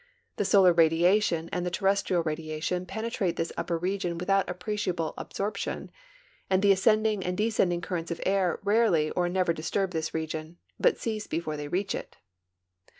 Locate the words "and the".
1.53-1.69, 6.49-6.71